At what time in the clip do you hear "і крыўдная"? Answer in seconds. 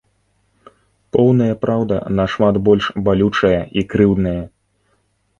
3.83-4.41